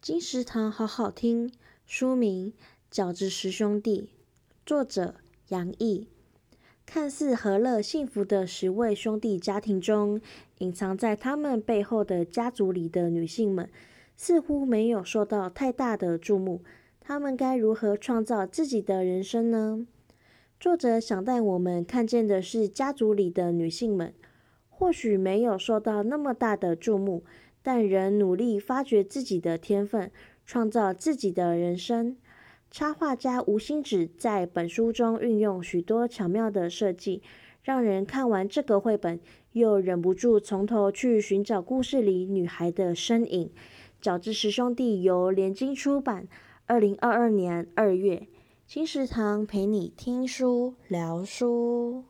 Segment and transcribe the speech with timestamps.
[0.00, 1.50] 金石堂好好听，
[1.84, 2.52] 书名
[2.96, 4.02] 《饺子十兄弟》，
[4.64, 5.16] 作者
[5.48, 6.06] 杨毅。
[6.86, 10.20] 看似和乐幸福的十位兄弟家庭中，
[10.58, 13.68] 隐藏在他们背后的家族里的女性们，
[14.16, 16.62] 似乎没有受到太大的注目。
[17.00, 19.84] 他们该如何创造自己的人生呢？
[20.60, 24.14] 作者想带我们看见的是家族里的女性们，
[24.70, 27.24] 或许没有受到那么大的注目。
[27.68, 30.10] 但仍努力发掘自己的天分，
[30.46, 32.16] 创造自己的人生。
[32.70, 37.20] 插画家吴兴子在本书中运用许多巧妙的设计，
[37.62, 39.20] 让人看完这个绘本
[39.52, 43.50] 又忍不住从头去寻找故事里女孩的身影。
[44.00, 46.26] 饺子十兄弟由联经出版，
[46.64, 48.28] 二零二二年二月。
[48.66, 52.04] 金石堂陪你听书聊书。